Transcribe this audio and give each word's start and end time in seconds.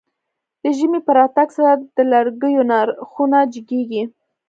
د 0.63 0.65
ژمی 0.77 0.99
په 1.05 1.11
راتګ 1.17 1.47
سره 1.57 1.71
د 1.95 1.97
لرګيو 2.11 2.63
نرخونه 2.71 3.39
جګېږي. 3.53 4.03